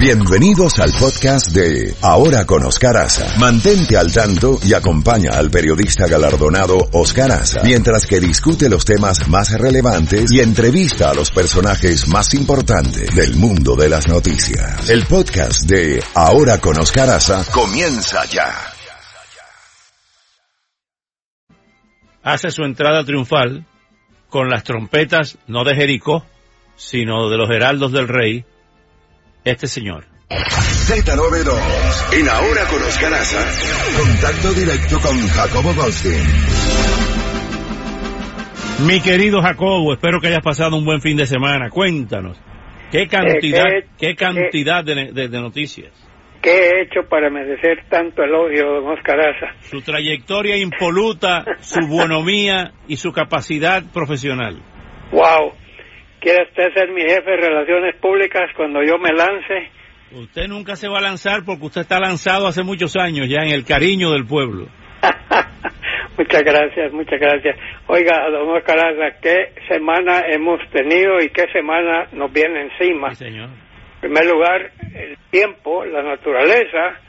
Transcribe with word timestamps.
Bienvenidos 0.00 0.78
al 0.78 0.92
podcast 0.98 1.48
de 1.54 1.94
Ahora 2.00 2.46
con 2.46 2.64
Oscar 2.64 2.96
Aza. 2.96 3.38
Mantente 3.38 3.98
al 3.98 4.10
tanto 4.10 4.58
y 4.64 4.72
acompaña 4.72 5.32
al 5.34 5.50
periodista 5.50 6.08
galardonado 6.08 6.78
Oscar 6.94 7.30
Aza 7.30 7.60
mientras 7.64 8.06
que 8.06 8.18
discute 8.18 8.70
los 8.70 8.86
temas 8.86 9.28
más 9.28 9.52
relevantes 9.60 10.32
y 10.32 10.40
entrevista 10.40 11.10
a 11.10 11.14
los 11.14 11.30
personajes 11.30 12.08
más 12.08 12.32
importantes 12.32 13.14
del 13.14 13.36
mundo 13.36 13.76
de 13.76 13.90
las 13.90 14.08
noticias. 14.08 14.88
El 14.88 15.04
podcast 15.04 15.68
de 15.68 16.02
Ahora 16.14 16.58
con 16.62 16.80
Oscar 16.80 17.10
Aza 17.10 17.44
comienza 17.52 18.24
ya. 18.24 18.54
Hace 22.22 22.50
su 22.52 22.62
entrada 22.62 23.04
triunfal 23.04 23.66
con 24.30 24.48
las 24.48 24.64
trompetas 24.64 25.36
no 25.46 25.62
de 25.62 25.74
Jericó, 25.74 26.24
sino 26.76 27.28
de 27.28 27.36
los 27.36 27.50
heraldos 27.50 27.92
del 27.92 28.08
rey, 28.08 28.46
este 29.44 29.66
señor. 29.66 30.04
Z92, 30.28 32.18
en 32.20 32.28
Ahora 32.28 32.64
con 32.70 32.82
Oscar 32.82 33.12
Aza, 33.14 33.44
contacto 34.00 34.52
directo 34.52 35.00
con 35.00 35.18
Jacobo 35.28 35.74
Goldstein. 35.74 36.22
Mi 38.86 39.00
querido 39.00 39.42
Jacobo, 39.42 39.92
espero 39.92 40.20
que 40.20 40.28
hayas 40.28 40.42
pasado 40.42 40.76
un 40.76 40.84
buen 40.84 41.00
fin 41.00 41.16
de 41.16 41.26
semana. 41.26 41.68
Cuéntanos, 41.68 42.38
¿qué 42.90 43.06
cantidad, 43.08 43.66
Eh, 43.68 43.86
qué 43.98 44.10
eh, 44.10 44.16
cantidad 44.16 44.84
de, 44.84 45.10
de- 45.12 45.28
de 45.28 45.40
noticias? 45.40 45.90
¿Qué 46.40 46.50
he 46.50 46.82
hecho 46.84 47.06
para 47.10 47.28
merecer 47.28 47.84
tanto 47.90 48.22
elogio, 48.22 48.80
don 48.80 48.92
Oscar 48.96 49.20
Aza? 49.20 49.48
Su 49.68 49.82
trayectoria 49.82 50.56
impoluta, 50.56 51.44
su 51.60 51.80
bonomía 51.86 52.72
y 52.88 52.96
su 52.96 53.12
capacidad 53.12 53.82
profesional. 53.92 54.62
¡Wow! 55.12 55.52
¿Quiere 56.20 56.42
usted 56.44 56.74
ser 56.74 56.90
mi 56.90 57.00
jefe 57.00 57.30
de 57.30 57.36
relaciones 57.36 57.96
públicas 57.96 58.50
cuando 58.54 58.82
yo 58.82 58.98
me 58.98 59.10
lance? 59.12 59.70
Usted 60.12 60.48
nunca 60.48 60.76
se 60.76 60.88
va 60.88 60.98
a 60.98 61.02
lanzar 61.02 61.44
porque 61.46 61.66
usted 61.66 61.80
está 61.80 61.98
lanzado 61.98 62.46
hace 62.46 62.62
muchos 62.62 62.94
años 62.96 63.26
ya 63.28 63.42
en 63.42 63.54
el 63.54 63.64
cariño 63.64 64.10
del 64.10 64.26
pueblo. 64.26 64.66
muchas 66.18 66.42
gracias, 66.42 66.92
muchas 66.92 67.18
gracias. 67.18 67.56
Oiga, 67.86 68.28
don 68.30 68.50
Oscar 68.54 68.78
Aza, 68.78 69.18
¿qué 69.22 69.54
semana 69.66 70.22
hemos 70.28 70.60
tenido 70.70 71.20
y 71.20 71.30
qué 71.30 71.46
semana 71.52 72.06
nos 72.12 72.30
viene 72.30 72.68
encima? 72.70 73.14
Sí, 73.14 73.24
señor. 73.24 73.48
En 73.48 74.00
primer 74.00 74.26
lugar, 74.26 74.72
el 74.94 75.16
tiempo, 75.30 75.86
la 75.86 76.02
naturaleza. 76.02 77.00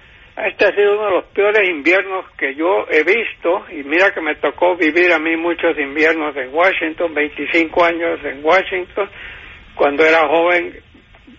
Este 0.44 0.66
ha 0.66 0.74
sido 0.74 0.94
uno 0.94 1.06
de 1.06 1.12
los 1.12 1.26
peores 1.26 1.70
inviernos 1.70 2.26
que 2.36 2.56
yo 2.56 2.88
he 2.90 3.04
visto 3.04 3.64
y 3.70 3.84
mira 3.84 4.12
que 4.12 4.22
me 4.22 4.34
tocó 4.36 4.76
vivir 4.76 5.14
a 5.14 5.20
mí 5.20 5.38
muchos 5.38 5.78
inviernos 5.78 6.36
en 6.36 6.52
Washington, 6.52 7.14
25 7.14 7.86
años 7.86 8.20
en 8.24 8.44
Washington, 8.44 9.08
cuando 9.76 10.04
era 10.04 10.28
joven, 10.28 10.82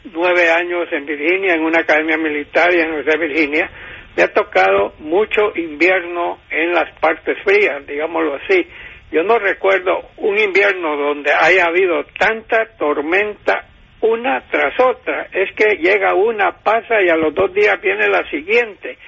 nueve 0.04 0.48
años 0.50 0.86
en 0.92 1.04
Virginia, 1.04 1.54
en 1.54 1.64
una 1.64 1.80
academia 1.80 2.16
militar 2.16 2.72
y 2.72 2.76
en 2.76 2.82
la 2.82 2.86
Universidad 2.94 3.18
de 3.18 3.26
Virginia. 3.26 3.70
Me 4.16 4.22
ha 4.22 4.32
tocado 4.32 4.94
mucho 5.00 5.50
invierno 5.56 6.38
en 6.48 6.72
las 6.72 6.96
partes 7.00 7.36
frías, 7.42 7.84
digámoslo 7.84 8.36
así. 8.36 8.64
Yo 9.10 9.24
no 9.24 9.36
recuerdo 9.40 10.10
un 10.18 10.38
invierno 10.38 10.96
donde 10.96 11.32
haya 11.32 11.64
habido 11.64 12.04
tanta 12.20 12.66
tormenta 12.78 13.66
una 14.02 14.42
tras 14.50 14.78
otra. 14.80 15.28
Es 15.32 15.50
que 15.54 15.76
llega 15.76 16.14
una, 16.14 16.52
pasa 16.62 17.00
y 17.02 17.08
a 17.08 17.16
los 17.16 17.34
dos 17.34 17.52
días 17.54 17.80
viene 17.80 18.08
la 18.08 18.28
siguiente. 18.28 18.98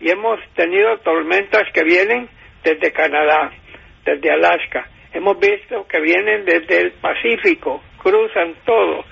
Y 0.00 0.10
hemos 0.10 0.38
tenido 0.54 0.98
tormentas 0.98 1.64
que 1.72 1.84
vienen 1.84 2.28
desde 2.62 2.92
Canadá, 2.92 3.50
desde 4.04 4.30
Alaska. 4.30 4.88
Hemos 5.12 5.38
visto 5.38 5.86
que 5.88 6.00
vienen 6.00 6.44
desde 6.44 6.80
el 6.80 6.92
Pacífico, 6.92 7.82
cruzan 8.02 8.54
todo. 8.64 9.04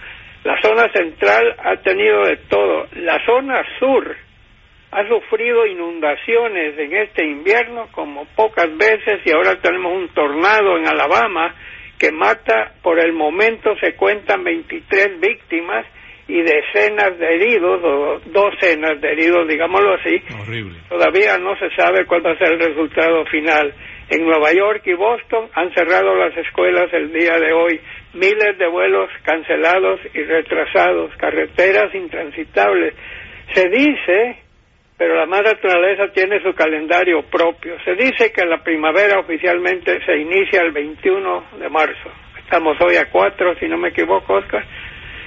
La 0.44 0.60
zona 0.62 0.90
central 0.92 1.56
ha 1.58 1.76
tenido 1.82 2.24
de 2.24 2.36
todo. 2.48 2.86
La 2.96 3.18
zona 3.26 3.62
sur 3.78 4.16
ha 4.90 5.06
sufrido 5.06 5.66
inundaciones 5.66 6.78
en 6.78 6.96
este 6.96 7.24
invierno 7.24 7.88
como 7.92 8.24
pocas 8.36 8.74
veces 8.76 9.20
y 9.24 9.32
ahora 9.32 9.60
tenemos 9.60 9.92
un 9.92 10.08
tornado 10.14 10.78
en 10.78 10.88
Alabama 10.88 11.54
que 11.98 12.12
mata, 12.12 12.74
por 12.82 12.98
el 12.98 13.12
momento 13.12 13.74
se 13.80 13.94
cuentan 13.94 14.44
23 14.44 15.20
víctimas 15.20 15.86
y 16.28 16.42
decenas 16.42 17.18
de 17.18 17.26
heridos, 17.26 17.80
o 17.82 18.20
docenas 18.26 19.00
de 19.00 19.12
heridos, 19.12 19.48
digámoslo 19.48 19.94
así. 19.94 20.22
Horrible. 20.42 20.78
Todavía 20.88 21.38
no 21.38 21.56
se 21.56 21.70
sabe 21.74 22.04
cuál 22.04 22.24
va 22.24 22.32
a 22.32 22.38
ser 22.38 22.52
el 22.52 22.60
resultado 22.60 23.24
final. 23.26 23.72
En 24.10 24.24
Nueva 24.24 24.52
York 24.52 24.82
y 24.86 24.94
Boston 24.94 25.48
han 25.54 25.72
cerrado 25.74 26.14
las 26.14 26.36
escuelas 26.36 26.92
el 26.92 27.12
día 27.12 27.38
de 27.38 27.52
hoy. 27.52 27.80
Miles 28.14 28.58
de 28.58 28.68
vuelos 28.68 29.10
cancelados 29.22 30.00
y 30.14 30.22
retrasados, 30.22 31.14
carreteras 31.16 31.94
intransitables. 31.94 32.94
Se 33.54 33.68
dice, 33.68 34.47
pero 34.98 35.14
la 35.14 35.26
madre 35.26 35.54
naturaleza 35.54 36.12
tiene 36.12 36.42
su 36.42 36.52
calendario 36.54 37.22
propio. 37.22 37.76
Se 37.84 37.94
dice 37.94 38.32
que 38.32 38.44
la 38.44 38.62
primavera 38.64 39.20
oficialmente 39.20 40.04
se 40.04 40.16
inicia 40.18 40.60
el 40.62 40.72
21 40.72 41.44
de 41.60 41.68
marzo. 41.68 42.10
Estamos 42.36 42.76
hoy 42.80 42.96
a 42.96 43.08
4, 43.08 43.54
si 43.60 43.68
no 43.68 43.78
me 43.78 43.90
equivoco, 43.90 44.34
Oscar. 44.34 44.64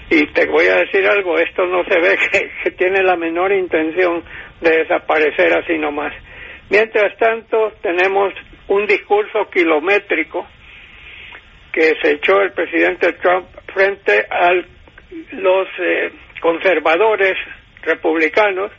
Y 0.09 0.27
te 0.33 0.45
voy 0.47 0.65
a 0.65 0.75
decir 0.75 1.07
algo, 1.07 1.39
esto 1.39 1.65
no 1.65 1.85
se 1.85 1.99
ve 1.99 2.17
que, 2.31 2.51
que 2.63 2.71
tiene 2.71 3.01
la 3.01 3.15
menor 3.15 3.53
intención 3.53 4.23
de 4.59 4.79
desaparecer 4.79 5.53
así 5.53 5.77
nomás. 5.77 6.13
Mientras 6.69 7.17
tanto, 7.17 7.71
tenemos 7.81 8.33
un 8.67 8.85
discurso 8.85 9.49
kilométrico 9.49 10.45
que 11.71 11.93
se 12.01 12.11
echó 12.11 12.41
el 12.41 12.51
presidente 12.51 13.13
Trump 13.13 13.47
frente 13.73 14.25
a 14.29 14.51
los 15.31 15.67
eh, 15.79 16.11
conservadores 16.41 17.37
republicanos, 17.83 18.71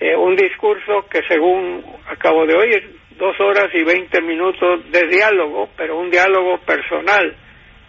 eh, 0.00 0.14
un 0.16 0.36
discurso 0.36 1.06
que 1.10 1.20
según 1.28 1.84
acabo 2.06 2.46
de 2.46 2.54
oír, 2.54 2.96
dos 3.18 3.38
horas 3.40 3.68
y 3.74 3.84
veinte 3.84 4.20
minutos 4.22 4.90
de 4.90 5.08
diálogo, 5.08 5.68
pero 5.76 5.98
un 5.98 6.10
diálogo 6.10 6.58
personal, 6.58 7.34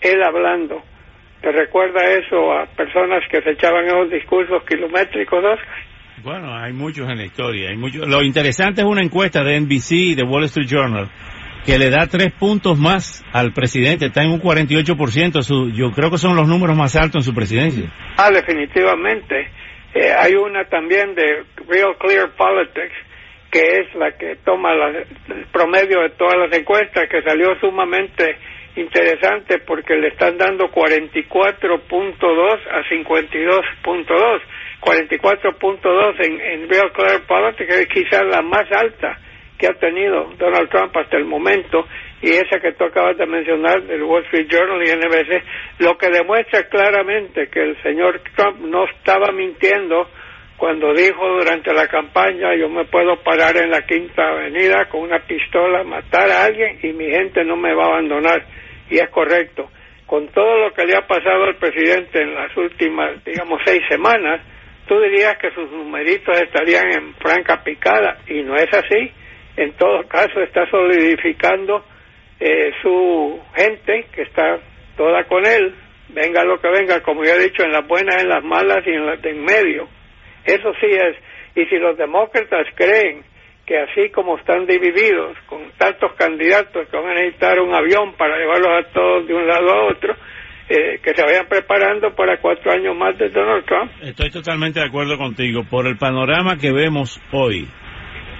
él 0.01 0.23
hablando. 0.23 0.81
¿Te 1.41 1.51
recuerda 1.51 2.01
eso 2.03 2.51
a 2.51 2.65
personas 2.65 3.23
que 3.31 3.41
se 3.41 3.51
echaban 3.51 3.85
esos 3.85 4.09
discursos 4.09 4.63
kilométricos, 4.65 5.39
Oscar? 5.43 5.89
Bueno, 6.21 6.53
hay 6.53 6.73
muchos 6.73 7.07
en 7.09 7.17
la 7.17 7.25
historia. 7.25 7.69
Hay 7.69 7.77
muchos. 7.77 8.05
Lo 8.07 8.21
interesante 8.21 8.81
es 8.81 8.87
una 8.87 9.01
encuesta 9.01 9.41
de 9.43 9.57
NBC 9.59 9.91
y 9.91 10.15
de 10.15 10.23
Wall 10.23 10.43
Street 10.45 10.67
Journal 10.67 11.09
que 11.65 11.77
le 11.77 11.89
da 11.89 12.07
tres 12.07 12.31
puntos 12.33 12.77
más 12.77 13.23
al 13.31 13.53
presidente. 13.53 14.07
Está 14.07 14.23
en 14.23 14.31
un 14.31 14.41
48%. 14.41 15.41
Su, 15.41 15.69
yo 15.71 15.91
creo 15.91 16.09
que 16.09 16.17
son 16.17 16.35
los 16.35 16.47
números 16.47 16.75
más 16.75 16.95
altos 16.95 17.21
en 17.21 17.23
su 17.23 17.33
presidencia. 17.33 17.91
Ah, 18.17 18.31
definitivamente. 18.31 19.49
Eh, 19.93 20.11
hay 20.17 20.35
una 20.35 20.65
también 20.65 21.15
de 21.15 21.43
Real 21.67 21.95
Clear 21.97 22.29
Politics, 22.37 22.95
que 23.51 23.59
es 23.81 23.95
la 23.95 24.11
que 24.17 24.35
toma 24.45 24.73
la- 24.75 24.99
el 24.99 25.45
promedio 25.51 26.01
de 26.01 26.09
todas 26.11 26.37
las 26.37 26.57
encuestas, 26.57 27.09
que 27.09 27.21
salió 27.23 27.55
sumamente 27.59 28.37
interesante 28.75 29.57
porque 29.59 29.95
le 29.95 30.09
están 30.09 30.37
dando 30.37 30.69
44.2 30.71 32.59
a 32.71 32.83
52.2. 32.89 34.41
44.2 34.81 36.15
en, 36.25 36.39
en 36.39 36.69
Real 36.69 36.91
Clear 36.93 37.21
Politics, 37.27 37.73
es 37.79 37.87
quizás 37.87 38.23
la 38.25 38.41
más 38.41 38.71
alta 38.71 39.17
que 39.57 39.67
ha 39.67 39.73
tenido 39.73 40.31
Donald 40.37 40.69
Trump 40.69 40.95
hasta 40.95 41.17
el 41.17 41.25
momento 41.25 41.85
y 42.21 42.31
esa 42.31 42.59
que 42.59 42.73
tú 42.73 42.83
acabas 42.83 43.17
de 43.17 43.25
mencionar 43.25 43.81
del 43.83 44.03
Wall 44.03 44.25
Street 44.25 44.47
Journal 44.49 44.83
y 44.83 44.91
NBC, 44.91 45.43
lo 45.79 45.97
que 45.97 46.09
demuestra 46.09 46.67
claramente 46.67 47.47
que 47.47 47.61
el 47.61 47.81
señor 47.81 48.21
Trump 48.35 48.59
no 48.59 48.85
estaba 48.85 49.31
mintiendo 49.31 50.09
cuando 50.57 50.93
dijo 50.93 51.25
durante 51.25 51.73
la 51.73 51.87
campaña 51.87 52.53
yo 52.53 52.67
me 52.67 52.83
puedo 52.83 53.15
parar 53.23 53.55
en 53.55 53.71
la 53.71 53.81
quinta 53.83 54.27
avenida 54.27 54.89
con 54.89 55.01
una 55.01 55.19
pistola, 55.19 55.85
matar 55.85 56.29
a 56.29 56.43
alguien 56.43 56.79
y 56.83 56.91
mi 56.91 57.09
gente 57.09 57.45
no 57.45 57.55
me 57.55 57.73
va 57.73 57.85
a 57.85 57.87
abandonar 57.87 58.43
y 58.89 58.97
es 58.97 59.09
correcto. 59.09 59.69
Con 60.05 60.27
todo 60.29 60.57
lo 60.57 60.73
que 60.73 60.85
le 60.85 60.97
ha 60.97 61.07
pasado 61.07 61.45
al 61.45 61.55
presidente 61.55 62.21
en 62.21 62.33
las 62.33 62.55
últimas, 62.57 63.23
digamos, 63.23 63.61
seis 63.63 63.81
semanas, 63.87 64.41
tú 64.87 64.99
dirías 64.99 65.37
que 65.37 65.51
sus 65.51 65.71
numeritos 65.71 66.35
estarían 66.41 66.91
en 66.91 67.13
franca 67.13 67.63
picada 67.63 68.17
y 68.27 68.41
no 68.41 68.55
es 68.55 68.67
así. 68.73 69.11
En 69.55 69.71
todo 69.73 70.03
caso 70.09 70.41
está 70.41 70.69
solidificando 70.69 71.85
eh, 72.39 72.71
su 72.81 73.39
gente 73.55 74.05
que 74.13 74.23
está 74.23 74.59
toda 74.95 75.23
con 75.25 75.45
él, 75.45 75.75
venga 76.09 76.43
lo 76.43 76.59
que 76.59 76.69
venga, 76.69 77.01
como 77.01 77.23
ya 77.23 77.35
he 77.35 77.43
dicho, 77.43 77.63
en 77.63 77.71
las 77.71 77.87
buenas, 77.87 78.21
en 78.21 78.29
las 78.29 78.43
malas 78.43 78.85
y 78.85 78.91
en 78.91 79.05
las 79.05 79.21
de 79.21 79.31
en 79.31 79.43
medio. 79.43 79.87
Eso 80.45 80.71
sí 80.79 80.87
es. 80.87 81.15
Y 81.55 81.65
si 81.65 81.77
los 81.77 81.97
demócratas 81.97 82.67
creen 82.75 83.23
que 83.65 83.77
así 83.77 84.09
como 84.09 84.37
están 84.37 84.65
divididos, 84.65 85.37
con 85.45 85.71
tantos 85.77 86.13
candidatos 86.15 86.87
que 86.89 86.97
van 86.97 87.09
a 87.09 87.13
necesitar 87.13 87.59
un 87.59 87.73
avión 87.73 88.13
para 88.17 88.37
llevarlos 88.37 88.85
a 88.85 88.91
todos 88.91 89.27
de 89.27 89.33
un 89.33 89.47
lado 89.47 89.69
a 89.71 89.91
otro, 89.91 90.15
eh, 90.69 90.99
que 91.03 91.13
se 91.13 91.23
vayan 91.23 91.47
preparando 91.47 92.15
para 92.15 92.39
cuatro 92.39 92.71
años 92.71 92.95
más 92.95 93.17
de 93.17 93.29
Donald 93.29 93.65
Trump. 93.65 93.91
Estoy 94.01 94.31
totalmente 94.31 94.79
de 94.79 94.85
acuerdo 94.87 95.17
contigo. 95.17 95.63
Por 95.69 95.87
el 95.87 95.97
panorama 95.97 96.57
que 96.57 96.71
vemos 96.71 97.21
hoy, 97.31 97.67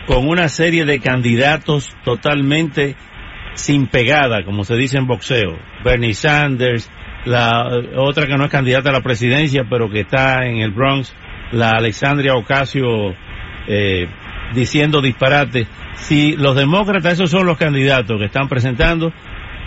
con 0.08 0.28
una 0.28 0.48
serie 0.48 0.86
de 0.86 1.00
candidatos 1.00 1.96
totalmente 2.04 2.96
sin 3.54 3.88
pegada, 3.88 4.44
como 4.44 4.64
se 4.64 4.76
dice 4.76 4.98
en 4.98 5.08
boxeo. 5.08 5.58
Bernie 5.84 6.14
Sanders, 6.14 6.92
la 7.26 7.82
otra 7.98 8.26
que 8.26 8.38
no 8.38 8.46
es 8.46 8.52
candidata 8.52 8.90
a 8.90 8.94
la 8.94 9.02
presidencia, 9.02 9.64
pero 9.70 9.90
que 9.90 10.02
está 10.02 10.46
en 10.46 10.58
el 10.58 10.72
Bronx, 10.72 11.16
la 11.52 11.72
Alexandria 11.72 12.36
Ocasio 12.36 13.16
eh, 13.68 14.08
diciendo 14.54 15.02
disparate. 15.02 15.68
Si 15.94 16.36
los 16.36 16.56
demócratas, 16.56 17.14
esos 17.14 17.30
son 17.30 17.46
los 17.46 17.58
candidatos 17.58 18.18
que 18.18 18.26
están 18.26 18.48
presentando, 18.48 19.12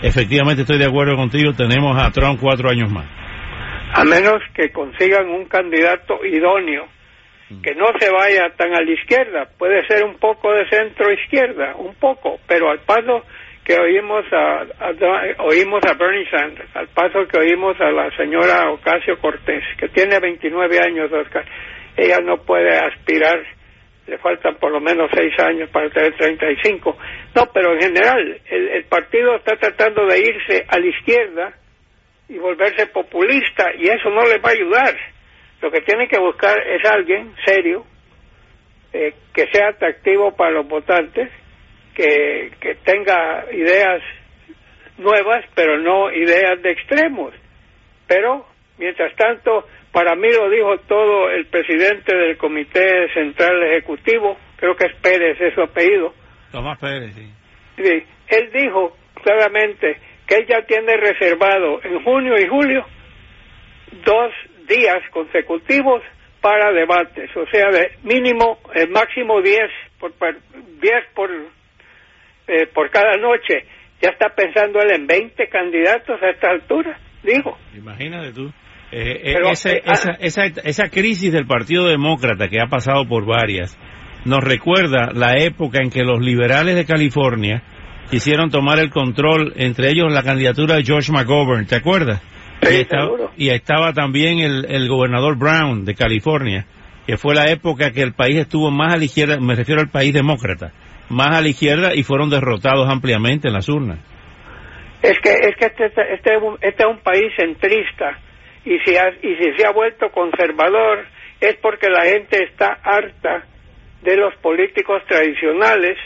efectivamente 0.01 0.63
estoy 0.63 0.79
de 0.79 0.85
acuerdo 0.85 1.15
contigo, 1.15 1.53
tenemos 1.53 1.97
a 1.97 2.11
Trump 2.11 2.39
cuatro 2.41 2.69
años 2.69 2.91
más. 2.91 3.05
A 3.95 4.03
menos 4.03 4.41
que 4.55 4.71
consigan 4.71 5.29
un 5.29 5.45
candidato 5.45 6.25
idóneo, 6.25 6.87
que 7.61 7.75
no 7.75 7.85
se 7.99 8.09
vaya 8.09 8.49
tan 8.57 8.73
a 8.73 8.81
la 8.81 8.91
izquierda, 8.91 9.47
puede 9.59 9.85
ser 9.85 10.03
un 10.03 10.15
poco 10.15 10.51
de 10.51 10.67
centro 10.69 11.13
izquierda, 11.13 11.75
un 11.77 11.93
poco, 11.95 12.39
pero 12.47 12.71
al 12.71 12.79
paso 12.79 13.23
que 13.63 13.79
oímos 13.79 14.25
a, 14.33 14.65
oímos 15.39 15.81
a 15.85 15.93
Bernie 15.93 16.29
Sanders, 16.29 16.75
al 16.75 16.87
paso 16.89 17.25
que 17.27 17.37
oímos 17.37 17.79
a 17.79 17.91
la 17.91 18.09
señora 18.17 18.71
Ocasio 18.71 19.17
Cortés, 19.19 19.63
que 19.77 19.87
tiene 19.89 20.19
29 20.19 20.79
años, 20.79 21.11
Oscar, 21.11 21.45
ella 21.95 22.19
no 22.21 22.37
puede 22.43 22.77
aspirar, 22.77 23.41
le 24.07 24.17
faltan 24.17 24.55
por 24.55 24.71
lo 24.71 24.81
menos 24.81 25.09
seis 25.13 25.31
años 25.39 25.69
para 25.69 25.89
tener 25.89 26.13
35. 26.17 26.97
No, 27.35 27.43
pero 27.53 27.73
en 27.73 27.79
general, 27.79 28.41
el, 28.49 28.69
el 28.69 28.83
partido 28.85 29.35
está 29.37 29.55
tratando 29.55 30.05
de 30.07 30.19
irse 30.19 30.65
a 30.67 30.77
la 30.77 30.87
izquierda 30.87 31.53
y 32.27 32.37
volverse 32.37 32.87
populista, 32.87 33.71
y 33.77 33.87
eso 33.87 34.09
no 34.09 34.23
le 34.23 34.39
va 34.39 34.49
a 34.49 34.53
ayudar. 34.53 34.95
Lo 35.61 35.71
que 35.71 35.81
tiene 35.81 36.07
que 36.09 36.19
buscar 36.19 36.57
es 36.67 36.83
alguien 36.89 37.33
serio, 37.45 37.85
eh, 38.91 39.13
que 39.33 39.47
sea 39.47 39.69
atractivo 39.69 40.35
para 40.35 40.51
los 40.51 40.67
votantes, 40.67 41.29
que, 41.93 42.51
que 42.59 42.75
tenga 42.75 43.45
ideas 43.51 44.01
nuevas, 44.97 45.45
pero 45.55 45.77
no 45.79 46.11
ideas 46.11 46.61
de 46.61 46.71
extremos. 46.71 47.33
Pero, 48.07 48.45
mientras 48.77 49.15
tanto, 49.15 49.67
para 49.91 50.15
mí 50.15 50.29
lo 50.31 50.49
dijo 50.49 50.77
todo 50.87 51.29
el 51.29 51.45
presidente 51.47 52.15
del 52.15 52.37
Comité 52.37 53.11
Central 53.13 53.63
Ejecutivo, 53.63 54.37
creo 54.57 54.75
que 54.75 54.87
es 54.87 54.95
Pérez, 55.01 55.39
es 55.39 55.53
su 55.53 55.61
apellido. 55.61 56.13
Tomás 56.51 56.79
Pérez, 56.79 57.13
sí. 57.13 57.31
sí. 57.77 58.03
Él 58.27 58.51
dijo 58.53 58.97
claramente 59.21 59.97
que 60.27 60.35
él 60.35 60.47
ya 60.47 60.61
tiene 60.65 60.97
reservado 60.97 61.81
en 61.83 62.03
junio 62.03 62.37
y 62.39 62.47
julio 62.47 62.85
dos 64.05 64.31
días 64.67 65.03
consecutivos 65.11 66.01
para 66.41 66.73
debates, 66.73 67.29
o 67.37 67.45
sea, 67.47 67.69
de 67.69 67.91
mínimo, 68.03 68.59
el 68.73 68.89
máximo 68.89 69.41
10 69.41 69.59
por, 69.97 70.11
10 70.19 70.93
por 71.15 71.29
eh, 72.47 72.67
por 72.73 72.89
cada 72.89 73.17
noche. 73.17 73.65
Ya 74.01 74.09
está 74.09 74.29
pensando 74.35 74.79
él 74.79 74.91
en 74.91 75.07
20 75.07 75.47
candidatos 75.47 76.21
a 76.21 76.29
esta 76.29 76.49
altura, 76.49 76.99
digo. 77.23 77.57
Imagínate 77.75 78.33
tú. 78.33 78.51
Eh, 78.91 79.31
eh, 79.31 79.35
ese, 79.51 79.81
ah, 79.85 79.93
esa, 79.93 80.11
esa, 80.19 80.61
esa 80.63 80.89
crisis 80.89 81.31
del 81.31 81.47
Partido 81.47 81.87
Demócrata 81.87 82.47
que 82.47 82.59
ha 82.59 82.67
pasado 82.67 83.07
por 83.07 83.25
varias 83.25 83.77
nos 84.25 84.43
recuerda 84.43 85.11
la 85.13 85.37
época 85.37 85.79
en 85.81 85.89
que 85.89 86.03
los 86.03 86.21
liberales 86.21 86.75
de 86.75 86.85
California 86.85 87.63
quisieron 88.09 88.49
tomar 88.49 88.79
el 88.79 88.89
control, 88.89 89.53
entre 89.55 89.89
ellos 89.89 90.11
la 90.11 90.23
candidatura 90.23 90.75
de 90.75 90.83
George 90.83 91.11
McGovern, 91.11 91.65
¿te 91.65 91.75
acuerdas? 91.75 92.21
Sí, 92.61 92.75
y, 92.75 92.81
estaba, 92.81 93.09
y, 93.35 93.49
estaba, 93.49 93.93
también 93.93 94.39
el, 94.39 94.65
el, 94.69 94.87
gobernador 94.87 95.37
Brown 95.37 95.83
de 95.83 95.95
California, 95.95 96.65
que 97.05 97.17
fue 97.17 97.35
la 97.35 97.51
época 97.51 97.91
que 97.91 98.01
el 98.01 98.13
país 98.13 98.37
estuvo 98.37 98.71
más 98.71 98.93
a 98.93 98.97
la 98.97 99.03
izquierda, 99.03 99.37
me 99.39 99.55
refiero 99.55 99.81
al 99.81 99.89
país 99.89 100.13
demócrata, 100.13 100.71
más 101.09 101.37
a 101.37 101.41
la 101.41 101.49
izquierda 101.49 101.93
y 101.93 102.03
fueron 102.03 102.29
derrotados 102.29 102.89
ampliamente 102.89 103.47
en 103.47 103.53
las 103.53 103.69
urnas. 103.69 103.99
Es 105.01 105.19
que, 105.19 105.31
es 105.31 105.55
que 105.57 105.65
este, 105.65 105.85
este, 105.85 106.13
este, 106.13 106.37
este 106.61 106.83
es 106.83 106.89
un 106.89 106.99
país 106.99 107.31
centrista 107.35 108.17
y 108.65 108.79
si, 108.79 108.95
ha, 108.95 109.09
y 109.21 109.35
si 109.35 109.53
se 109.57 109.65
ha 109.65 109.71
vuelto 109.71 110.09
conservador 110.11 111.05
es 111.41 111.55
porque 111.57 111.89
la 111.89 112.03
gente 112.03 112.43
está 112.45 112.79
harta 112.81 113.43
de 114.01 114.15
los 114.15 114.33
políticos 114.37 115.03
tradicionales 115.07 115.97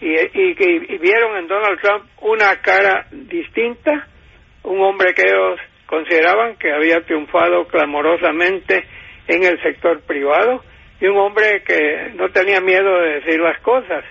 y, 0.00 0.14
y, 0.14 0.56
y, 0.58 0.98
vieron 0.98 1.36
en 1.36 1.46
Donald 1.46 1.78
Trump 1.80 2.04
una 2.22 2.56
cara 2.62 3.06
distinta, 3.10 4.08
un 4.64 4.80
hombre 4.80 5.12
que 5.14 5.22
ellos 5.22 5.60
consideraban 5.86 6.56
que 6.56 6.72
había 6.72 7.02
triunfado 7.02 7.66
clamorosamente 7.66 8.84
en 9.28 9.44
el 9.44 9.62
sector 9.62 10.00
privado 10.02 10.64
y 11.00 11.06
un 11.06 11.18
hombre 11.18 11.62
que 11.64 12.12
no 12.14 12.30
tenía 12.30 12.60
miedo 12.60 12.98
de 13.00 13.20
decir 13.20 13.40
las 13.40 13.60
cosas 13.60 14.04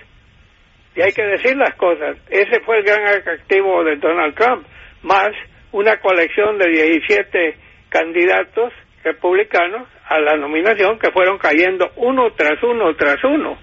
y 0.94 1.02
hay 1.02 1.12
que 1.12 1.22
decir 1.22 1.56
las 1.56 1.74
cosas. 1.76 2.16
Ese 2.28 2.60
fue 2.60 2.78
el 2.78 2.84
gran 2.84 3.06
atractivo 3.06 3.84
de 3.84 3.96
Donald 3.96 4.34
Trump, 4.34 4.66
más 5.02 5.30
una 5.72 5.98
colección 5.98 6.58
de 6.58 6.68
17 6.68 7.54
candidatos 7.88 8.72
republicanos 9.02 9.88
a 10.08 10.18
la 10.18 10.36
nominación 10.36 10.98
que 10.98 11.10
fueron 11.12 11.38
cayendo 11.38 11.90
uno 11.96 12.32
tras 12.32 12.62
uno 12.62 12.94
tras 12.96 13.22
uno. 13.24 13.58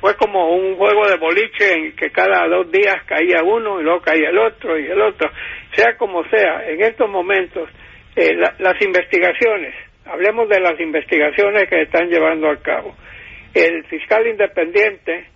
Fue 0.00 0.14
como 0.16 0.54
un 0.54 0.76
juego 0.76 1.06
de 1.08 1.16
boliche 1.16 1.74
en 1.74 1.96
que 1.96 2.10
cada 2.10 2.46
dos 2.46 2.70
días 2.70 2.96
caía 3.06 3.42
uno 3.42 3.80
y 3.80 3.84
luego 3.84 4.00
caía 4.00 4.30
el 4.30 4.38
otro 4.38 4.78
y 4.78 4.86
el 4.86 5.00
otro. 5.00 5.30
Sea 5.72 5.96
como 5.96 6.24
sea, 6.28 6.64
en 6.68 6.80
estos 6.80 7.10
momentos 7.10 7.68
eh, 8.16 8.34
las 8.58 8.80
investigaciones, 8.80 9.74
hablemos 10.06 10.48
de 10.48 10.60
las 10.60 10.80
investigaciones 10.80 11.68
que 11.68 11.82
están 11.82 12.08
llevando 12.08 12.48
a 12.48 12.56
cabo. 12.62 12.96
El 13.52 13.84
fiscal 13.86 14.26
independiente 14.26 15.26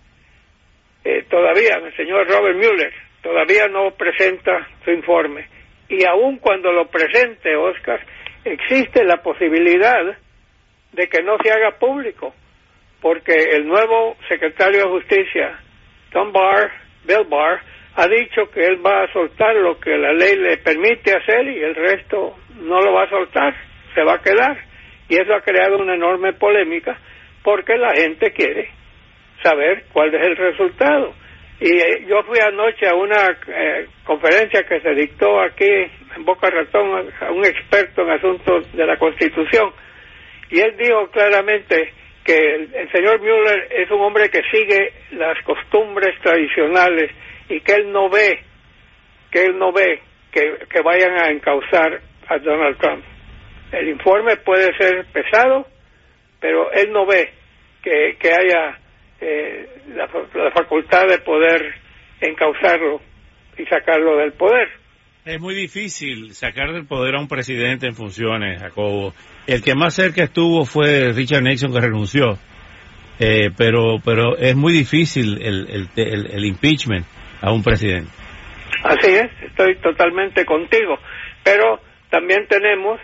eh, 1.03 1.25
todavía, 1.29 1.75
el 1.83 1.95
señor 1.95 2.27
Robert 2.27 2.55
Mueller, 2.55 2.93
todavía 3.21 3.67
no 3.67 3.91
presenta 3.91 4.67
su 4.85 4.91
informe. 4.91 5.47
Y 5.89 6.05
aun 6.05 6.37
cuando 6.37 6.71
lo 6.71 6.87
presente, 6.87 7.55
Oscar, 7.55 7.99
existe 8.45 9.03
la 9.03 9.17
posibilidad 9.17 10.17
de 10.93 11.07
que 11.07 11.21
no 11.23 11.37
se 11.43 11.51
haga 11.51 11.77
público, 11.77 12.33
porque 13.01 13.33
el 13.33 13.67
nuevo 13.67 14.15
secretario 14.29 14.83
de 14.83 14.91
Justicia, 14.91 15.59
Tom 16.11 16.31
Barr, 16.31 16.71
Bill 17.05 17.25
Barr, 17.27 17.59
ha 17.95 18.07
dicho 18.07 18.49
que 18.51 18.61
él 18.61 18.83
va 18.83 19.03
a 19.03 19.11
soltar 19.11 19.55
lo 19.55 19.79
que 19.79 19.97
la 19.97 20.13
ley 20.13 20.35
le 20.35 20.57
permite 20.57 21.15
hacer 21.15 21.47
y 21.47 21.61
el 21.61 21.75
resto 21.75 22.37
no 22.61 22.81
lo 22.81 22.93
va 22.93 23.03
a 23.03 23.09
soltar, 23.09 23.53
se 23.93 24.03
va 24.03 24.15
a 24.15 24.21
quedar. 24.21 24.57
Y 25.09 25.15
eso 25.15 25.33
ha 25.33 25.41
creado 25.41 25.77
una 25.77 25.95
enorme 25.95 26.33
polémica 26.33 26.97
porque 27.43 27.77
la 27.77 27.93
gente 27.93 28.31
quiere 28.31 28.69
saber 29.43 29.83
cuál 29.91 30.13
es 30.13 30.25
el 30.25 30.35
resultado. 30.35 31.13
Y 31.59 31.71
eh, 31.71 32.05
yo 32.07 32.23
fui 32.23 32.39
anoche 32.39 32.87
a 32.87 32.95
una 32.95 33.37
eh, 33.47 33.87
conferencia 34.03 34.63
que 34.63 34.81
se 34.81 34.95
dictó 34.95 35.39
aquí 35.41 35.69
en 36.15 36.25
Boca 36.25 36.49
Ratón 36.49 37.09
a 37.21 37.31
un 37.31 37.45
experto 37.45 38.01
en 38.01 38.09
asuntos 38.11 38.71
de 38.73 38.85
la 38.85 38.97
Constitución 38.97 39.71
y 40.53 40.59
él 40.59 40.77
dijo 40.77 41.07
claramente 41.09 41.93
que 42.23 42.35
el, 42.35 42.91
señor 42.91 43.19
Mueller 43.21 43.69
es 43.71 43.89
un 43.89 44.01
hombre 44.01 44.29
que 44.29 44.41
sigue 44.51 44.93
las 45.13 45.41
costumbres 45.43 46.13
tradicionales 46.21 47.11
y 47.49 47.59
que 47.61 47.73
él 47.73 47.91
no 47.91 48.07
ve 48.07 48.39
que 49.31 49.45
él 49.45 49.57
no 49.57 49.71
ve 49.73 49.99
que, 50.31 50.59
que 50.69 50.81
vayan 50.81 51.17
a 51.17 51.31
encauzar 51.31 52.01
a 52.27 52.37
Donald 52.37 52.77
Trump. 52.77 53.03
El 53.71 53.89
informe 53.89 54.37
puede 54.37 54.77
ser 54.77 55.05
pesado, 55.11 55.65
pero 56.39 56.71
él 56.71 56.91
no 56.91 57.07
ve 57.07 57.31
que, 57.81 58.15
que 58.19 58.29
haya 58.31 58.77
eh, 59.23 59.69
la, 59.95 60.07
la, 60.35 60.51
facultad 60.51 61.07
de 61.07 61.19
poder 61.19 61.73
encauzarlo 62.19 63.01
y 63.57 63.65
sacarlo 63.65 64.17
del 64.17 64.33
poder. 64.33 64.67
Es 65.25 65.39
muy 65.39 65.55
difícil 65.55 66.33
sacar 66.33 66.73
del 66.73 66.85
poder 66.85 67.15
a 67.15 67.19
un 67.19 67.29
presidente 67.29 67.87
en 67.87 67.93
funciones, 67.93 68.61
Jacobo. 68.61 69.13
El 69.47 69.63
que 69.63 69.75
más 69.75 69.93
cerca 69.93 70.23
estuvo 70.23 70.65
fue 70.65 71.13
Richard 71.13 71.43
Nixon, 71.43 71.71
que 71.71 71.79
renunció. 71.79 72.37
Eh, 73.19 73.51
pero, 73.57 73.99
pero 74.03 74.37
es 74.37 74.55
muy 74.55 74.73
difícil 74.73 75.41
el, 75.41 75.69
el, 75.69 75.87
el, 75.95 76.31
el 76.31 76.45
impeachment 76.45 77.05
a 77.41 77.53
un 77.53 77.63
presidente. 77.63 78.11
Así 78.83 79.11
es, 79.11 79.29
estoy 79.41 79.75
totalmente 79.77 80.43
contigo. 80.45 80.97
Pero 81.43 81.79
también 82.09 82.45
tenemos, 82.47 82.99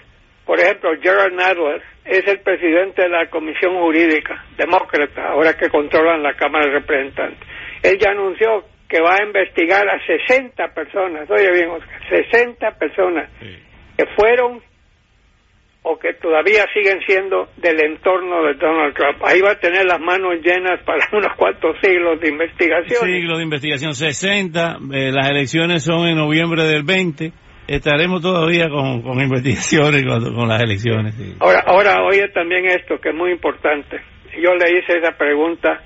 por 0.45 0.59
ejemplo, 0.59 0.89
Gerald 1.01 1.35
Nadler, 1.35 1.81
es 2.09 2.27
el 2.27 2.39
presidente 2.39 3.03
de 3.03 3.09
la 3.09 3.29
Comisión 3.29 3.75
Jurídica, 3.75 4.43
demócrata, 4.57 5.29
ahora 5.29 5.55
que 5.55 5.69
controlan 5.69 6.23
la 6.23 6.33
Cámara 6.33 6.65
de 6.65 6.79
Representantes. 6.79 7.47
Él 7.83 7.99
ya 7.99 8.09
anunció 8.09 8.65
que 8.89 8.99
va 8.99 9.17
a 9.21 9.23
investigar 9.23 9.87
a 9.87 9.99
60 10.03 10.73
personas, 10.73 11.29
oye 11.29 11.51
bien, 11.51 11.69
Oscar, 11.69 12.01
60 12.09 12.71
personas 12.79 13.29
que 13.39 14.05
fueron 14.15 14.59
o 15.83 15.99
que 15.99 16.13
todavía 16.15 16.65
siguen 16.73 16.99
siendo 17.05 17.49
del 17.57 17.79
entorno 17.79 18.43
de 18.43 18.55
Donald 18.55 18.95
Trump. 18.95 19.23
Ahí 19.23 19.39
va 19.41 19.51
a 19.51 19.59
tener 19.59 19.85
las 19.85 19.99
manos 19.99 20.33
llenas 20.43 20.81
para 20.83 21.07
unos 21.13 21.35
cuantos 21.37 21.77
siglos 21.79 22.19
de 22.19 22.29
investigación. 22.29 23.05
Siglos 23.05 23.37
de 23.37 23.43
investigación, 23.43 23.93
60, 23.93 24.77
eh, 24.93 25.11
las 25.13 25.29
elecciones 25.29 25.83
son 25.83 26.07
en 26.07 26.17
noviembre 26.17 26.63
del 26.63 26.81
20 26.81 27.31
estaremos 27.69 28.21
todavía 28.21 28.69
con, 28.69 29.01
investigaciones 29.21 30.03
con, 30.03 30.47
las 30.47 30.61
elecciones. 30.61 31.15
Ahora, 31.39 31.63
ahora 31.65 32.03
oye 32.03 32.27
también 32.29 32.65
esto 32.65 32.99
que 32.99 33.09
es 33.09 33.15
muy 33.15 33.31
importante. 33.31 34.01
Yo 34.41 34.53
le 34.55 34.77
hice 34.77 34.97
esa 34.97 35.17
pregunta 35.17 35.81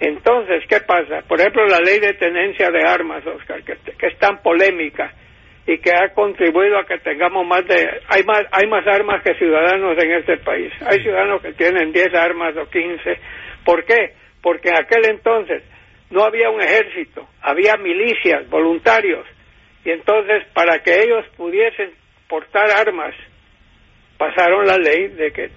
Entonces, 0.01 0.65
¿qué 0.69 0.81
pasa? 0.81 1.23
Por 1.29 1.41
ejemplo, 1.41 1.65
la 1.67 1.79
ley 1.79 2.01
de 2.01 2.15
tenencia 2.15 2.71
de 2.71 2.83
armas, 2.83 3.25
Oscar, 3.27 3.63
que, 3.63 3.77
que 3.97 4.07
es 4.07 4.19
tan 4.19 4.43
polémica 4.43 5.13
y 5.67 5.79
que 5.79 5.93
ha 5.93 6.13
contribuido 6.13 6.79
a 6.79 6.85
que 6.85 6.99
tengamos 6.99 7.47
más 7.47 7.65
de 7.67 8.01
hay 8.09 8.25
más 8.25 8.43
hay 8.51 8.69
más 8.69 8.85
armas 8.87 9.23
que 9.23 9.35
ciudadanos 9.35 9.97
en 10.03 10.13
este 10.13 10.39
país. 10.39 10.73
Hay 10.85 11.01
ciudadanos 11.03 11.41
que 11.41 11.53
tienen 11.53 11.93
10 11.93 12.15
armas 12.15 12.57
o 12.57 12.69
15. 12.69 13.19
¿Por 13.65 13.85
qué? 13.85 14.15
Porque 14.43 14.71
en 14.71 14.77
aquel 14.77 15.09
entonces 15.09 15.63
no 16.13 16.25
había 16.25 16.51
un 16.51 16.61
ejército, 16.61 17.27
había 17.41 17.77
milicias, 17.77 18.49
voluntarios. 18.49 19.27
Y 19.85 19.91
entonces 19.91 20.45
para 20.55 20.79
que 20.83 21.03
ellos 21.03 21.27
pudiesen 21.37 21.93
portar 22.29 22.71
armas 22.71 23.15
pasaron 24.17 24.67
la 24.67 24.79
ley 24.79 25.09
de 25.09 25.33
que 25.33 25.51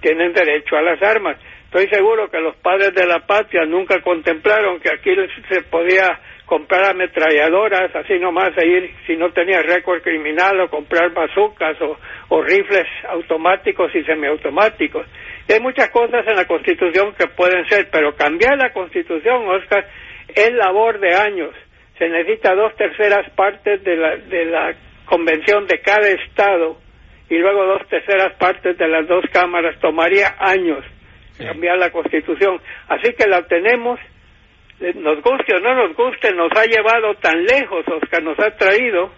tienen 0.00 0.32
derecho 0.32 0.76
a 0.76 0.82
las 0.82 1.00
armas. 1.02 1.36
Estoy 1.66 1.88
seguro 1.88 2.28
que 2.28 2.40
los 2.40 2.56
padres 2.56 2.92
de 2.94 3.06
la 3.06 3.20
patria 3.20 3.64
nunca 3.64 4.00
contemplaron 4.00 4.80
que 4.80 4.90
aquí 4.92 5.14
se 5.48 5.62
podía 5.62 6.18
comprar 6.44 6.90
ametralladoras, 6.90 7.94
así 7.94 8.18
nomás 8.18 8.50
ir, 8.64 8.92
si 9.06 9.14
no 9.14 9.30
tenía 9.30 9.62
récord 9.62 10.02
criminal, 10.02 10.60
o 10.62 10.68
comprar 10.68 11.12
bazucas 11.12 11.76
o, 11.80 12.42
rifles 12.42 12.88
automáticos 13.08 13.94
y 13.94 14.02
semiautomáticos. 14.02 15.06
Hay 15.52 15.60
muchas 15.60 15.90
cosas 15.90 16.26
en 16.26 16.36
la 16.36 16.46
Constitución 16.46 17.14
que 17.18 17.26
pueden 17.28 17.66
ser, 17.68 17.88
pero 17.90 18.14
cambiar 18.14 18.56
la 18.56 18.72
Constitución, 18.72 19.48
Oscar, 19.48 19.86
es 20.28 20.52
labor 20.52 21.00
de 21.00 21.14
años. 21.14 21.50
Se 21.98 22.08
necesita 22.08 22.54
dos 22.54 22.74
terceras 22.76 23.28
partes 23.30 23.82
de 23.84 23.96
la, 23.96 24.16
de 24.16 24.44
la 24.46 24.74
convención 25.06 25.66
de 25.66 25.80
cada 25.80 26.08
Estado 26.08 26.78
y 27.28 27.36
luego 27.38 27.66
dos 27.66 27.88
terceras 27.88 28.36
partes 28.38 28.78
de 28.78 28.88
las 28.88 29.08
dos 29.08 29.24
cámaras. 29.32 29.78
Tomaría 29.80 30.36
años 30.38 30.84
cambiar 31.38 31.78
la 31.78 31.90
Constitución. 31.90 32.60
Así 32.88 33.12
que 33.14 33.26
la 33.26 33.42
tenemos 33.46 33.98
nos 34.94 35.22
guste 35.22 35.56
o 35.56 35.60
no 35.60 35.74
nos 35.74 35.94
guste, 35.94 36.32
nos 36.32 36.50
ha 36.56 36.64
llevado 36.64 37.14
tan 37.16 37.44
lejos, 37.44 37.86
Oscar, 37.86 38.22
nos 38.22 38.38
ha 38.38 38.56
traído 38.56 39.10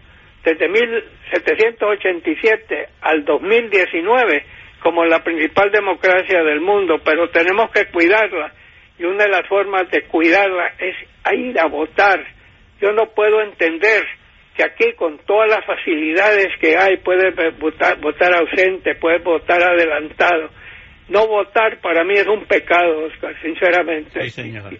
desde 0.44 0.68
1787 0.68 2.88
al 3.00 3.24
2019 3.24 4.44
como 4.82 5.04
la 5.04 5.22
principal 5.22 5.70
democracia 5.70 6.42
del 6.42 6.60
mundo, 6.60 7.00
pero 7.04 7.30
tenemos 7.30 7.70
que 7.70 7.86
cuidarla 7.86 8.52
y 8.98 9.04
una 9.04 9.24
de 9.24 9.30
las 9.30 9.48
formas 9.48 9.90
de 9.90 10.02
cuidarla 10.02 10.74
es 10.78 10.96
ir 11.32 11.58
a 11.58 11.66
votar. 11.66 12.24
Yo 12.80 12.92
no 12.92 13.06
puedo 13.14 13.40
entender 13.42 14.04
que 14.56 14.64
aquí 14.64 14.92
con 14.96 15.18
todas 15.18 15.48
las 15.48 15.64
facilidades 15.64 16.48
que 16.60 16.76
hay 16.76 16.98
puedes 16.98 17.34
votar, 17.58 17.98
votar 18.00 18.34
ausente, 18.34 18.94
puedes 18.96 19.22
votar 19.22 19.62
adelantado 19.62 20.50
no 21.12 21.26
votar 21.26 21.78
para 21.80 22.04
mí 22.04 22.14
es 22.14 22.26
un 22.26 22.44
pecado, 22.46 23.06
Oscar, 23.06 23.34
sinceramente. 23.42 24.22
Sí, 24.24 24.30
señor. 24.30 24.78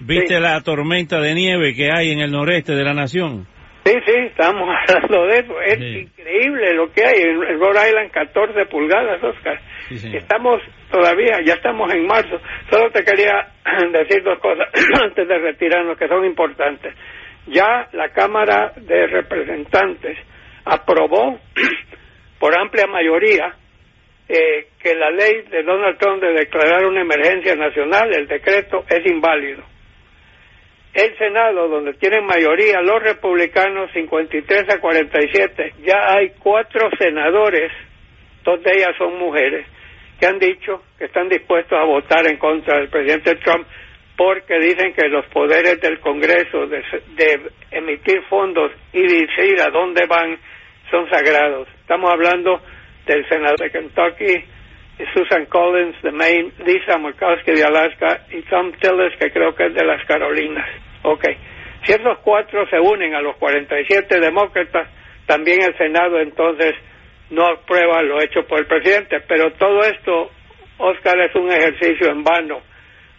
¿viste 0.00 0.40
la 0.40 0.60
tormenta 0.62 1.20
de 1.20 1.34
nieve 1.34 1.74
que 1.74 1.90
hay 1.92 2.10
en 2.12 2.20
el 2.20 2.30
noreste 2.30 2.74
de 2.74 2.84
la 2.84 2.94
nación? 2.94 3.46
Sí, 3.84 3.92
sí, 4.04 4.12
estamos 4.26 4.68
hablando 4.88 5.26
de 5.26 5.38
eso. 5.38 5.60
Es 5.60 5.80
increíble 5.80 6.74
lo 6.74 6.92
que 6.92 7.04
hay 7.04 7.22
en, 7.22 7.40
Rhode 7.58 7.88
Island, 7.88 8.10
14 8.10 8.66
pulgadas, 8.66 9.22
Oscar. 9.22 9.58
estamos 9.90 10.62
todavía, 10.90 11.40
ya 11.44 11.54
estamos 11.54 11.92
en 11.92 12.06
marzo. 12.06 12.40
Solo 12.70 12.90
te 12.90 13.02
quería 13.02 13.48
decir 13.92 14.22
dos 14.22 14.38
cosas 14.40 14.68
antes 15.02 15.26
de 15.26 15.38
retirarnos 15.38 15.98
que 15.98 16.08
son 16.08 16.24
importantes. 16.24 16.94
Ya 17.46 17.88
la 17.92 18.10
Cámara 18.10 18.72
de 18.76 19.06
Representantes 19.06 20.18
aprobó 20.64 21.38
por 22.38 22.58
amplia 22.58 22.86
mayoría 22.86 23.54
eh, 24.28 24.68
que 24.80 24.94
la 24.94 25.10
ley 25.10 25.42
de 25.50 25.62
Donald 25.62 25.98
Trump 25.98 26.22
de 26.22 26.32
declarar 26.32 26.84
una 26.84 27.00
emergencia 27.00 27.56
nacional, 27.56 28.14
el 28.14 28.28
decreto, 28.28 28.84
es 28.88 29.04
inválido. 29.10 29.64
El 30.92 31.16
Senado, 31.18 31.68
donde 31.68 31.94
tienen 31.94 32.24
mayoría 32.24 32.80
los 32.80 33.00
republicanos, 33.02 33.90
53 33.92 34.74
a 34.74 34.80
47, 34.80 35.74
ya 35.84 36.14
hay 36.14 36.30
cuatro 36.38 36.90
senadores, 36.98 37.70
dos 38.44 38.60
de 38.62 38.72
ellas 38.72 38.96
son 38.98 39.16
mujeres, 39.18 39.66
que 40.18 40.26
han 40.26 40.38
dicho 40.38 40.82
que 40.98 41.04
están 41.04 41.28
dispuestos 41.28 41.78
a 41.78 41.84
votar 41.84 42.26
en 42.26 42.38
contra 42.38 42.78
del 42.78 42.88
presidente 42.88 43.36
Trump 43.36 43.66
porque 44.16 44.58
dicen 44.58 44.92
que 44.92 45.08
los 45.08 45.24
poderes 45.26 45.80
del 45.80 45.98
Congreso 46.00 46.66
de, 46.66 46.82
de 47.14 47.40
emitir 47.70 48.22
fondos 48.28 48.72
y 48.92 49.00
decir 49.00 49.60
a 49.60 49.70
dónde 49.70 50.04
van 50.06 50.38
son 50.90 51.08
sagrados. 51.08 51.68
Estamos 51.80 52.10
hablando 52.10 52.60
del 53.06 53.26
senador 53.28 53.58
de 53.58 53.70
Kentucky, 53.70 54.44
Susan 55.14 55.46
Collins 55.46 56.00
de 56.02 56.10
Maine, 56.10 56.52
Lisa 56.64 56.98
Murkowski 56.98 57.52
de 57.52 57.64
Alaska 57.64 58.26
y 58.30 58.42
Tom 58.42 58.72
Tillis, 58.72 59.16
que 59.18 59.30
creo 59.30 59.54
que 59.54 59.66
es 59.66 59.74
de 59.74 59.84
las 59.84 60.04
Carolinas. 60.06 60.68
Ok. 61.02 61.24
Si 61.84 61.92
esos 61.92 62.18
cuatro 62.22 62.66
se 62.68 62.78
unen 62.78 63.14
a 63.14 63.22
los 63.22 63.36
47 63.36 64.20
demócratas, 64.20 64.88
también 65.26 65.62
el 65.62 65.76
Senado 65.78 66.20
entonces 66.20 66.74
no 67.30 67.46
aprueba 67.46 68.02
lo 68.02 68.20
hecho 68.20 68.46
por 68.46 68.60
el 68.60 68.66
presidente. 68.66 69.20
Pero 69.26 69.52
todo 69.52 69.80
esto, 69.80 70.30
Oscar, 70.78 71.18
es 71.20 71.34
un 71.34 71.50
ejercicio 71.50 72.10
en 72.10 72.22
vano, 72.22 72.60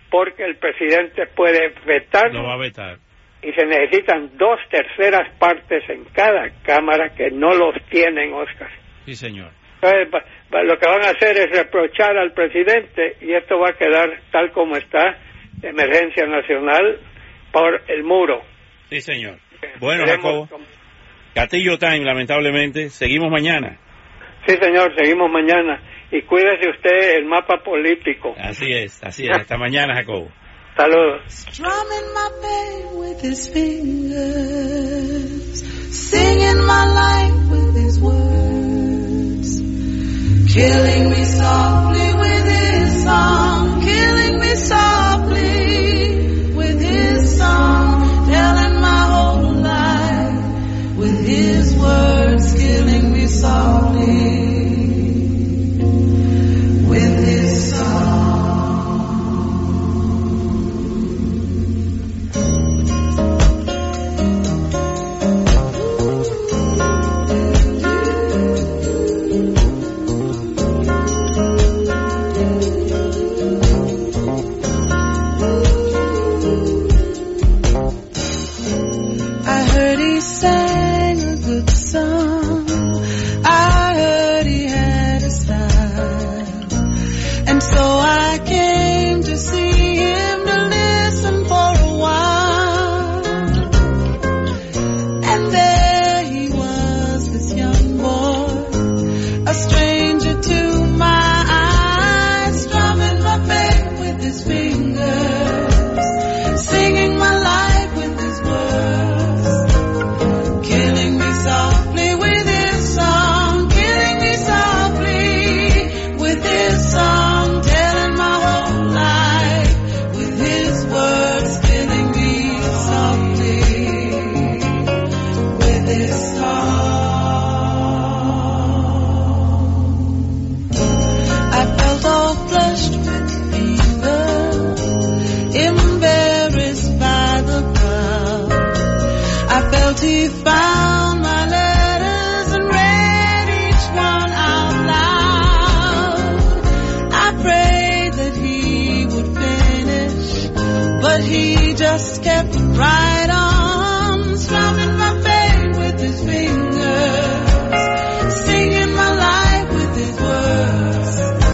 porque 0.09 0.43
el 0.43 0.57
presidente 0.57 1.25
puede 1.35 1.73
vetar. 1.85 2.31
No 2.31 2.45
va 2.45 2.53
a 2.53 2.57
vetar. 2.57 2.97
Y 3.41 3.51
se 3.53 3.65
necesitan 3.65 4.37
dos 4.37 4.59
terceras 4.69 5.33
partes 5.39 5.83
en 5.89 6.03
cada 6.13 6.51
Cámara 6.61 7.15
que 7.15 7.31
no 7.31 7.55
los 7.55 7.73
tienen, 7.89 8.33
Oscar. 8.33 8.69
Sí, 9.05 9.15
señor 9.15 9.60
lo 9.81 10.77
que 10.77 10.87
van 10.87 11.05
a 11.05 11.09
hacer 11.09 11.37
es 11.37 11.57
reprochar 11.57 12.17
al 12.17 12.33
presidente 12.33 13.17
y 13.21 13.33
esto 13.33 13.59
va 13.59 13.69
a 13.69 13.73
quedar 13.73 14.09
tal 14.31 14.51
como 14.51 14.75
está, 14.77 15.17
emergencia 15.61 16.25
nacional 16.27 16.99
por 17.51 17.81
el 17.87 18.03
muro. 18.03 18.41
Sí, 18.89 19.01
señor. 19.01 19.39
Bueno, 19.79 20.05
Jacobo, 20.05 20.49
Catillo 21.33 21.77
Time, 21.77 22.03
lamentablemente, 22.03 22.89
seguimos 22.89 23.31
mañana. 23.31 23.79
Sí, 24.45 24.55
señor, 24.57 24.93
seguimos 24.95 25.31
mañana. 25.31 25.81
Y 26.11 26.23
cuídese 26.23 26.69
usted 26.69 27.17
el 27.17 27.25
mapa 27.25 27.63
político. 27.63 28.35
Así 28.37 28.69
es, 28.69 29.01
así 29.03 29.25
es. 29.25 29.31
Hasta 29.31 29.57
mañana, 29.57 29.95
Jacobo. 29.95 30.29
Saludos. 30.75 31.21
Killing 40.53 41.09
me 41.09 41.23
softly 41.23 41.80